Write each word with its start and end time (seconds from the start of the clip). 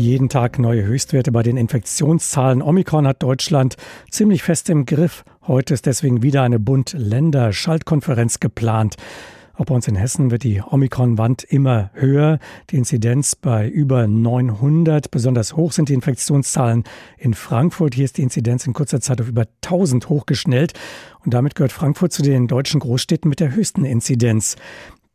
Jeden 0.00 0.30
Tag 0.30 0.58
neue 0.58 0.82
Höchstwerte 0.82 1.30
bei 1.30 1.42
den 1.42 1.58
Infektionszahlen. 1.58 2.62
Omikron 2.62 3.06
hat 3.06 3.22
Deutschland 3.22 3.76
ziemlich 4.10 4.42
fest 4.42 4.70
im 4.70 4.86
Griff. 4.86 5.24
Heute 5.46 5.74
ist 5.74 5.84
deswegen 5.84 6.22
wieder 6.22 6.42
eine 6.42 6.58
Bund-Länder-Schaltkonferenz 6.58 8.40
geplant. 8.40 8.96
Auch 9.52 9.66
bei 9.66 9.74
uns 9.74 9.86
in 9.88 9.96
Hessen 9.96 10.30
wird 10.30 10.42
die 10.42 10.62
Omikron-Wand 10.62 11.44
immer 11.44 11.90
höher. 11.92 12.38
Die 12.70 12.78
Inzidenz 12.78 13.36
bei 13.36 13.68
über 13.68 14.06
900. 14.06 15.10
Besonders 15.10 15.54
hoch 15.54 15.72
sind 15.72 15.90
die 15.90 15.94
Infektionszahlen 15.94 16.84
in 17.18 17.34
Frankfurt. 17.34 17.94
Hier 17.94 18.06
ist 18.06 18.16
die 18.16 18.22
Inzidenz 18.22 18.66
in 18.66 18.72
kurzer 18.72 19.02
Zeit 19.02 19.20
auf 19.20 19.28
über 19.28 19.44
1000 19.62 20.08
hochgeschnellt. 20.08 20.72
Und 21.26 21.34
damit 21.34 21.56
gehört 21.56 21.72
Frankfurt 21.72 22.14
zu 22.14 22.22
den 22.22 22.48
deutschen 22.48 22.80
Großstädten 22.80 23.28
mit 23.28 23.38
der 23.38 23.54
höchsten 23.54 23.84
Inzidenz. 23.84 24.56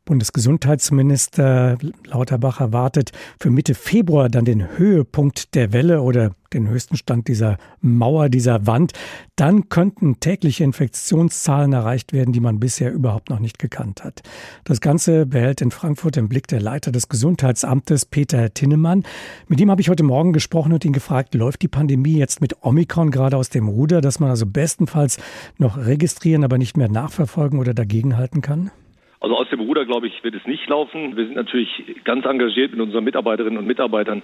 Bundesgesundheitsminister 0.06 1.78
Lauterbach 2.06 2.62
erwartet 2.62 3.12
für 3.40 3.50
Mitte 3.50 3.74
Februar 3.74 4.30
dann 4.30 4.46
den 4.46 4.78
Höhepunkt 4.78 5.56
der 5.56 5.74
Welle 5.74 6.02
oder 6.02 6.32
den 6.54 6.70
höchsten 6.70 6.96
Stand 6.96 7.28
dieser 7.28 7.58
Mauer, 7.82 8.30
dieser 8.30 8.68
Wand. 8.68 8.94
Dann 9.36 9.68
könnten 9.68 10.20
tägliche 10.20 10.64
Infektionszahlen 10.64 11.74
erreicht 11.74 12.14
werden, 12.14 12.34
die 12.34 12.40
man 12.40 12.60
bisher 12.60 12.94
überhaupt 12.94 13.30
noch 13.30 13.40
nicht 13.40 13.60
gekannt 13.60 14.04
hat. 14.04 14.22
Das 14.64 14.80
Ganze 14.80 15.26
behält 15.26 15.62
in 15.62 15.72
Frankfurt 15.72 16.18
im 16.18 16.30
Blick 16.30 16.48
der 16.48 16.62
Leiter 16.62 16.92
des 16.92 17.10
Gesundheitsamtes, 17.10 18.06
Peter 18.06 18.54
Tinnemann. 18.54 19.04
Mit 19.48 19.60
ihm 19.60 19.72
habe 19.72 19.82
ich 19.82 19.90
heute 19.90 20.04
Morgen 20.04 20.34
gesprochen 20.34 20.72
und 20.72 20.86
ihn 20.86 20.94
gefragt, 20.94 21.34
läuft 21.34 21.62
die 21.64 21.68
Pandemie 21.68 22.18
jetzt 22.18 22.42
mit 22.42 22.64
Omikron 22.64 23.12
gerade 23.12 23.38
aus 23.38 23.50
dem 23.50 23.68
Ruder, 23.68 24.02
dass 24.02 24.20
man 24.20 24.30
also 24.30 24.46
bestenfalls 24.46 25.18
noch 25.58 25.78
registrieren, 25.78 26.44
aber 26.44 26.58
nicht 26.58 26.78
mehr 26.78 26.90
nachverfolgen 26.90 27.60
oder 27.60 27.74
dagegenhalten 27.74 28.42
kann? 28.42 28.72
Also 29.26 29.38
aus 29.38 29.50
dem 29.50 29.60
Ruder, 29.60 29.86
glaube 29.86 30.06
ich, 30.06 30.24
wird 30.24 30.36
es 30.36 30.46
nicht 30.46 30.70
laufen. 30.70 31.18
Wir 31.18 31.26
sind 31.26 31.36
natürlich 31.36 31.84
ganz 32.04 32.28
engagiert 32.28 32.74
mit 32.74 32.80
unseren 32.80 33.04
Mitarbeiterinnen 33.04 33.58
und 33.58 33.66
Mitarbeitern, 33.66 34.22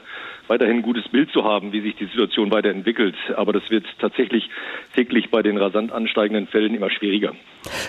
weiterhin 0.47 0.75
ein 0.75 0.81
gutes 0.83 1.09
Bild 1.09 1.31
zu 1.31 1.43
haben, 1.43 1.73
wie 1.73 1.81
sich 1.81 1.95
die 1.95 2.05
Situation 2.05 2.51
weiterentwickelt. 2.51 3.15
Aber 3.35 3.51
das 3.51 3.63
wird 3.71 3.83
tatsächlich 3.97 4.47
täglich 4.93 5.31
bei 5.31 5.41
den 5.41 5.57
rasant 5.57 5.91
ansteigenden 5.91 6.45
Fällen 6.45 6.75
immer 6.75 6.91
schwieriger. 6.91 7.33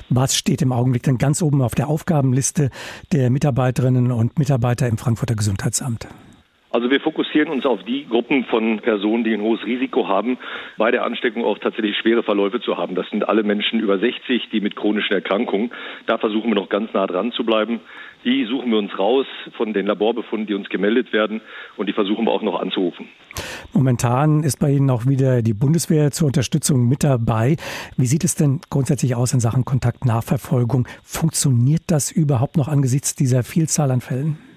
Was 0.09 0.39
steht 0.39 0.62
im 0.62 0.73
Augenblick 0.73 1.03
denn 1.03 1.19
ganz 1.19 1.42
oben 1.42 1.61
auf 1.61 1.75
der 1.75 1.89
Aufgabenliste 1.89 2.70
der 3.12 3.29
Mitarbeiterinnen 3.29 4.11
und 4.11 4.39
Mitarbeiter 4.39 4.89
im 4.89 4.97
Frankfurter 4.97 5.34
Gesundheitsamt? 5.34 6.08
Also 6.73 6.91
wir 6.91 7.01
fokussieren 7.01 7.51
uns 7.51 7.67
auf 7.67 7.83
die 7.84 8.06
Gruppen 8.09 8.45
von 8.45 8.81
Personen, 8.81 9.25
die 9.25 9.34
ein 9.34 9.42
hohes 9.42 9.65
Risiko 9.67 10.09
haben, 10.09 10.39
bei 10.79 10.91
der 10.91 11.05
Ansteckung 11.05 11.45
auch 11.45 11.59
tatsächlich 11.59 11.98
schwere 11.98 12.23
Verläufe 12.23 12.62
zu 12.62 12.79
haben. 12.79 12.95
Das 12.95 13.09
sind 13.11 13.29
alle 13.29 13.42
Menschen 13.42 13.79
über 13.79 13.98
60, 13.98 14.48
die 14.51 14.61
mit 14.62 14.75
chronischen 14.75 15.12
Erkrankungen. 15.12 15.70
Da 16.06 16.17
versuchen 16.17 16.48
wir 16.51 16.55
noch 16.55 16.70
ganz 16.70 16.91
nah 16.95 17.06
dran 17.06 17.31
zu 17.33 17.45
bleiben. 17.45 17.81
Die 18.25 18.47
suchen 18.47 18.70
wir 18.70 18.79
uns 18.79 18.98
raus 18.98 19.27
von 19.56 19.75
den 19.75 19.84
Laborbefunden, 19.84 20.47
die 20.47 20.55
uns 20.55 20.70
gemeldet 20.70 21.12
werden, 21.12 21.42
und 21.77 21.89
die 21.89 21.92
versuchen 21.92 22.25
wir 22.25 22.31
auch 22.31 22.42
noch 22.42 22.59
anzurufen. 22.59 23.09
Momentan 23.75 24.42
ist 24.42 24.59
bei 24.59 24.70
Ihnen 24.70 24.89
auch 24.89 25.07
wieder 25.07 25.42
die 25.42 25.55
Bundeswehr 25.55 26.11
zur 26.11 26.29
Unterstützung 26.29 26.89
mit 26.89 27.05
dabei. 27.05 27.57
Wie 27.98 28.07
sieht 28.07 28.25
es 28.25 28.34
denn 28.34 28.61
grundsätzlich 28.70 29.14
aus 29.14 29.34
in 29.34 29.41
Sachen 29.41 29.64
Kontaktnachverfolgung? 29.67 30.89
Funktioniert 31.03 31.83
das 31.89 32.11
überhaupt 32.11 32.57
noch 32.57 32.69
angesichts 32.69 33.14
dieser 33.14 33.42
Vielzahl 33.42 33.91
an 33.91 34.01
Fällen? 34.01 34.52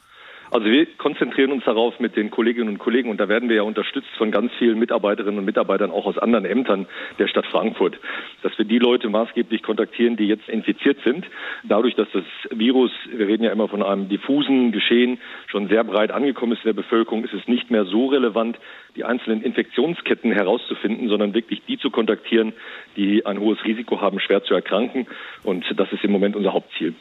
Also 0.56 0.68
wir 0.68 0.86
konzentrieren 0.86 1.52
uns 1.52 1.66
darauf 1.66 2.00
mit 2.00 2.16
den 2.16 2.32
Kolleginnen 2.32 2.70
und 2.70 2.78
Kollegen 2.78 3.10
und 3.10 3.20
da 3.20 3.28
werden 3.28 3.50
wir 3.50 3.58
ja 3.58 3.64
unterstützt 3.64 4.08
von 4.18 4.32
ganz 4.32 4.54
vielen 4.58 4.80
Mitarbeiterinnen 4.80 5.40
und 5.40 5.44
Mitarbeitern 5.44 5.92
auch 5.92 6.06
aus 6.06 6.18
anderen 6.18 6.46
Ämtern 6.46 6.88
der 7.20 7.28
Stadt 7.28 7.46
Frankfurt, 7.48 8.00
dass 8.42 8.58
wir 8.58 8.64
die 8.64 8.80
Leute 8.80 9.10
maßgeblich 9.10 9.64
kontaktieren, 9.64 10.16
die 10.16 10.28
jetzt 10.28 10.48
infiziert 10.48 10.98
sind. 11.04 11.26
Dadurch, 11.66 11.96
dass 11.96 12.08
das 12.14 12.24
Virus, 12.52 12.90
wir 13.12 13.28
reden 13.28 13.44
ja 13.44 13.52
immer 13.52 13.68
von 13.68 13.84
einem 13.84 14.08
diffusen 14.08 14.72
Geschehen, 14.72 15.20
schon 15.48 15.68
sehr 15.68 15.84
breit 15.84 16.12
angekommen 16.12 16.54
ist 16.54 16.64
in 16.64 16.74
der 16.74 16.82
Bevölkerung, 16.82 17.26
ist 17.26 17.34
es 17.34 17.46
nicht 17.50 17.70
mehr 17.70 17.84
so 17.84 18.06
relevant, 18.06 18.58
die 18.96 19.04
einzelnen 19.04 19.42
Infektionsketten 19.42 20.32
herauszufinden, 20.32 21.10
sondern 21.10 21.34
wirklich 21.34 21.64
die 21.68 21.78
zu 21.78 21.90
kontaktieren, 21.90 22.54
die 22.96 23.26
ein 23.26 23.42
hohes 23.42 23.62
Risiko 23.66 24.00
haben, 24.00 24.22
schwer 24.22 24.42
zu 24.46 24.54
erkranken. 24.54 25.06
Und 25.44 25.66
das 25.76 25.92
ist 25.92 26.06
im 26.06 26.12
Moment 26.12 26.38
unser 26.38 26.54
Hauptziel. 26.54 26.94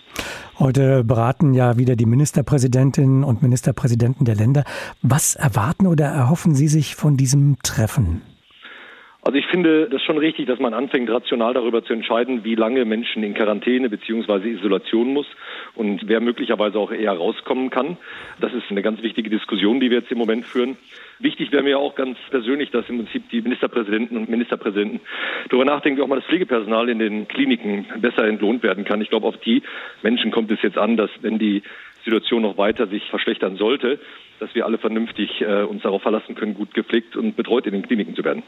Heute 0.58 1.02
beraten 1.02 1.52
ja 1.52 1.78
wieder 1.78 1.96
die 1.96 2.06
Ministerpräsidentinnen 2.06 3.24
und 3.24 3.42
Ministerpräsidenten 3.42 4.24
der 4.24 4.36
Länder. 4.36 4.64
Was 5.02 5.34
erwarten 5.34 5.86
oder 5.86 6.06
erhoffen 6.06 6.54
Sie 6.54 6.68
sich 6.68 6.94
von 6.94 7.16
diesem 7.16 7.56
Treffen? 7.62 8.22
Also 9.24 9.38
ich 9.38 9.46
finde 9.46 9.88
das 9.88 10.02
schon 10.02 10.18
richtig, 10.18 10.46
dass 10.46 10.58
man 10.58 10.74
anfängt, 10.74 11.08
rational 11.08 11.54
darüber 11.54 11.82
zu 11.82 11.94
entscheiden, 11.94 12.44
wie 12.44 12.56
lange 12.56 12.84
Menschen 12.84 13.22
in 13.22 13.32
Quarantäne 13.32 13.88
bzw. 13.88 14.50
Isolation 14.50 15.14
muss 15.14 15.26
und 15.74 16.06
wer 16.06 16.20
möglicherweise 16.20 16.78
auch 16.78 16.92
eher 16.92 17.12
rauskommen 17.12 17.70
kann. 17.70 17.96
Das 18.38 18.52
ist 18.52 18.64
eine 18.68 18.82
ganz 18.82 19.00
wichtige 19.02 19.30
Diskussion, 19.30 19.80
die 19.80 19.88
wir 19.88 20.00
jetzt 20.00 20.12
im 20.12 20.18
Moment 20.18 20.44
führen. 20.44 20.76
Wichtig 21.20 21.52
wäre 21.52 21.62
mir 21.62 21.78
auch 21.78 21.94
ganz 21.94 22.18
persönlich, 22.28 22.70
dass 22.70 22.86
im 22.90 22.98
Prinzip 22.98 23.30
die 23.30 23.40
Ministerpräsidenten 23.40 24.18
und 24.18 24.28
Ministerpräsidenten 24.28 25.00
darüber 25.48 25.64
nachdenken, 25.64 25.98
wie 25.98 26.02
auch 26.02 26.08
mal 26.08 26.16
das 26.16 26.26
Pflegepersonal 26.26 26.90
in 26.90 26.98
den 26.98 27.26
Kliniken 27.26 27.86
besser 28.00 28.26
entlohnt 28.26 28.62
werden 28.62 28.84
kann. 28.84 29.00
Ich 29.00 29.08
glaube, 29.08 29.26
auf 29.26 29.38
die 29.38 29.62
Menschen 30.02 30.32
kommt 30.32 30.50
es 30.50 30.60
jetzt 30.60 30.76
an, 30.76 30.98
dass 30.98 31.10
wenn 31.22 31.38
die 31.38 31.62
Situation 32.04 32.42
noch 32.42 32.58
weiter 32.58 32.86
sich 32.86 33.02
verschlechtern 33.10 33.56
sollte, 33.56 33.98
dass 34.40 34.54
wir 34.54 34.66
alle 34.66 34.78
vernünftig 34.78 35.40
äh, 35.40 35.62
uns 35.62 35.82
darauf 35.82 36.02
verlassen 36.02 36.34
können, 36.34 36.54
gut 36.54 36.74
gepflegt 36.74 37.16
und 37.16 37.36
betreut 37.36 37.66
in 37.66 37.72
den 37.72 37.82
Kliniken 37.82 38.14
zu 38.14 38.24
werden. 38.24 38.42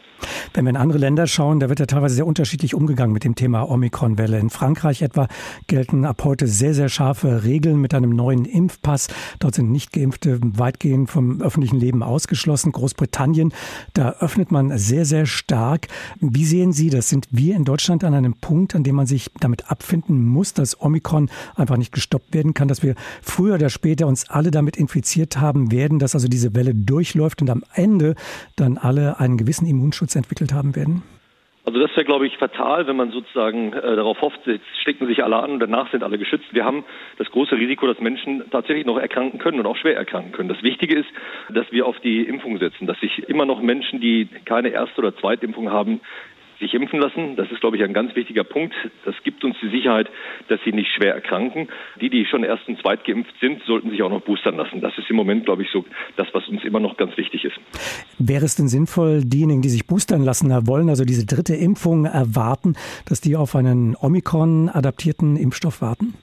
Wenn 0.52 0.64
wir 0.64 0.70
in 0.70 0.76
andere 0.76 0.98
Länder 0.98 1.26
schauen, 1.26 1.60
da 1.60 1.68
wird 1.68 1.80
ja 1.80 1.86
teilweise 1.86 2.16
sehr 2.16 2.26
unterschiedlich 2.26 2.74
umgegangen 2.74 3.12
mit 3.12 3.24
dem 3.24 3.34
Thema 3.34 3.68
Omikron-Welle. 3.70 4.38
In 4.38 4.50
Frankreich 4.50 5.02
etwa 5.02 5.28
gelten 5.68 6.04
ab 6.04 6.22
heute 6.24 6.46
sehr, 6.46 6.74
sehr 6.74 6.88
scharfe 6.88 7.44
Regeln 7.44 7.80
mit 7.80 7.94
einem 7.94 8.10
neuen 8.10 8.44
Impfpass. 8.44 9.08
Dort 9.38 9.54
sind 9.54 9.70
Nichtgeimpfte 9.70 10.40
weitgehend 10.42 11.10
vom 11.10 11.40
öffentlichen 11.40 11.78
Leben 11.78 12.02
ausgeschlossen. 12.02 12.72
Großbritannien, 12.72 13.52
da 13.94 14.16
öffnet 14.20 14.50
man 14.50 14.76
sehr, 14.76 15.04
sehr 15.04 15.26
stark. 15.26 15.86
Wie 16.20 16.44
sehen 16.44 16.72
Sie 16.72 16.90
das? 16.90 17.08
Sind 17.08 17.28
wir 17.30 17.54
in 17.54 17.64
Deutschland 17.64 18.02
an 18.04 18.14
einem 18.14 18.34
Punkt, 18.34 18.74
an 18.74 18.82
dem 18.82 18.96
man 18.96 19.06
sich 19.06 19.30
damit 19.40 19.70
abfinden 19.70 20.26
muss, 20.26 20.52
dass 20.52 20.80
Omikron 20.80 21.30
einfach 21.54 21.76
nicht 21.76 21.92
gestoppt 21.92 22.34
werden 22.34 22.54
kann, 22.54 22.68
dass 22.68 22.82
wir 22.82 22.94
früher 23.46 23.54
oder 23.54 23.70
später 23.70 24.08
uns 24.08 24.28
alle 24.28 24.50
damit 24.50 24.76
infiziert 24.76 25.36
haben 25.38 25.70
werden, 25.70 26.00
dass 26.00 26.14
also 26.14 26.26
diese 26.26 26.56
Welle 26.56 26.72
durchläuft 26.74 27.40
und 27.42 27.48
am 27.48 27.62
Ende 27.74 28.16
dann 28.56 28.76
alle 28.76 29.20
einen 29.20 29.36
gewissen 29.36 29.68
Immunschutz 29.68 30.16
entwickelt 30.16 30.52
haben 30.52 30.74
werden? 30.74 31.04
Also 31.64 31.78
das 31.80 31.90
wäre, 31.92 32.04
glaube 32.04 32.26
ich, 32.26 32.36
fatal, 32.38 32.86
wenn 32.88 32.96
man 32.96 33.12
sozusagen 33.12 33.72
äh, 33.72 33.96
darauf 33.96 34.20
hofft, 34.20 34.40
jetzt 34.46 34.64
stecken 34.82 35.06
sich 35.06 35.22
alle 35.22 35.36
an 35.36 35.52
und 35.52 35.60
danach 35.60 35.90
sind 35.92 36.02
alle 36.02 36.18
geschützt. 36.18 36.46
Wir 36.52 36.64
haben 36.64 36.84
das 37.18 37.30
große 37.30 37.56
Risiko, 37.56 37.86
dass 37.86 38.00
Menschen 38.00 38.42
tatsächlich 38.50 38.86
noch 38.86 38.98
erkranken 38.98 39.38
können 39.38 39.60
und 39.60 39.66
auch 39.66 39.76
schwer 39.76 39.96
erkranken 39.96 40.32
können. 40.32 40.48
Das 40.48 40.62
Wichtige 40.62 40.96
ist, 40.96 41.08
dass 41.48 41.70
wir 41.70 41.86
auf 41.86 41.98
die 42.00 42.22
Impfung 42.22 42.58
setzen, 42.58 42.86
dass 42.86 42.98
sich 42.98 43.28
immer 43.28 43.46
noch 43.46 43.60
Menschen, 43.62 44.00
die 44.00 44.28
keine 44.44 44.68
erste 44.70 44.98
oder 44.98 45.16
zweite 45.16 45.46
Impfung 45.46 45.70
haben, 45.70 46.00
sich 46.58 46.74
impfen 46.74 47.00
lassen. 47.00 47.36
Das 47.36 47.50
ist, 47.50 47.60
glaube 47.60 47.76
ich, 47.76 47.82
ein 47.82 47.92
ganz 47.92 48.14
wichtiger 48.14 48.44
Punkt. 48.44 48.74
Das 49.04 49.14
gibt 49.24 49.44
uns 49.44 49.56
die 49.60 49.68
Sicherheit, 49.68 50.08
dass 50.48 50.60
sie 50.64 50.72
nicht 50.72 50.90
schwer 50.94 51.14
erkranken. 51.14 51.68
Die, 52.00 52.10
die 52.10 52.24
schon 52.26 52.44
erst 52.44 52.68
und 52.68 52.80
zweit 52.80 53.04
geimpft 53.04 53.34
sind, 53.40 53.62
sollten 53.64 53.90
sich 53.90 54.02
auch 54.02 54.10
noch 54.10 54.22
boostern 54.22 54.56
lassen. 54.56 54.80
Das 54.80 54.96
ist 54.98 55.10
im 55.10 55.16
Moment, 55.16 55.44
glaube 55.44 55.62
ich, 55.62 55.70
so 55.70 55.84
das, 56.16 56.28
was 56.32 56.48
uns 56.48 56.64
immer 56.64 56.80
noch 56.80 56.96
ganz 56.96 57.16
wichtig 57.16 57.44
ist. 57.44 57.56
Wäre 58.18 58.44
es 58.44 58.56
denn 58.56 58.68
sinnvoll, 58.68 59.22
diejenigen, 59.24 59.62
die 59.62 59.68
sich 59.68 59.86
boostern 59.86 60.22
lassen 60.22 60.50
wollen, 60.66 60.88
also 60.88 61.04
diese 61.04 61.26
dritte 61.26 61.54
Impfung 61.54 62.04
erwarten, 62.04 62.74
dass 63.08 63.20
die 63.20 63.36
auf 63.36 63.54
einen 63.54 63.96
Omikron-adaptierten 63.96 65.36
Impfstoff 65.36 65.82
warten? 65.82 66.14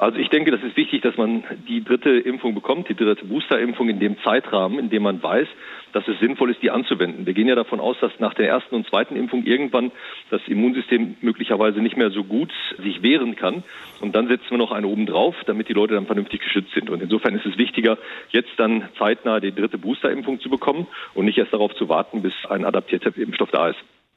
Also 0.00 0.18
ich 0.18 0.30
denke, 0.30 0.50
das 0.50 0.62
ist 0.62 0.78
wichtig, 0.78 1.02
dass 1.02 1.18
man 1.18 1.44
die 1.68 1.84
dritte 1.84 2.08
Impfung 2.08 2.54
bekommt, 2.54 2.88
die 2.88 2.94
dritte 2.94 3.26
Boosterimpfung 3.26 3.90
in 3.90 4.00
dem 4.00 4.16
Zeitrahmen, 4.22 4.78
in 4.78 4.88
dem 4.88 5.02
man 5.02 5.22
weiß, 5.22 5.46
dass 5.92 6.08
es 6.08 6.18
sinnvoll 6.20 6.50
ist, 6.50 6.62
die 6.62 6.70
anzuwenden. 6.70 7.26
Wir 7.26 7.34
gehen 7.34 7.48
ja 7.48 7.54
davon 7.54 7.80
aus, 7.80 7.98
dass 8.00 8.18
nach 8.18 8.32
der 8.32 8.48
ersten 8.48 8.76
und 8.76 8.86
zweiten 8.86 9.14
Impfung 9.14 9.44
irgendwann 9.44 9.92
das 10.30 10.40
Immunsystem 10.46 11.16
möglicherweise 11.20 11.80
nicht 11.80 11.98
mehr 11.98 12.08
so 12.08 12.24
gut 12.24 12.50
sich 12.82 13.02
wehren 13.02 13.36
kann. 13.36 13.62
Und 14.00 14.16
dann 14.16 14.26
setzen 14.28 14.48
wir 14.48 14.56
noch 14.56 14.72
eine 14.72 14.86
oben 14.86 15.04
drauf, 15.04 15.36
damit 15.44 15.68
die 15.68 15.74
Leute 15.74 15.92
dann 15.92 16.06
vernünftig 16.06 16.40
geschützt 16.40 16.72
sind. 16.72 16.88
Und 16.88 17.02
insofern 17.02 17.34
ist 17.34 17.44
es 17.44 17.58
wichtiger, 17.58 17.98
jetzt 18.30 18.52
dann 18.56 18.88
zeitnah 18.96 19.38
die 19.38 19.52
dritte 19.52 19.76
Boosterimpfung 19.76 20.40
zu 20.40 20.48
bekommen 20.48 20.86
und 21.12 21.26
nicht 21.26 21.36
erst 21.36 21.52
darauf 21.52 21.74
zu 21.74 21.90
warten, 21.90 22.22
bis 22.22 22.32
ein 22.48 22.64
adaptierter 22.64 23.14
Impfstoff 23.18 23.50
da 23.50 23.68
ist. 23.68 23.84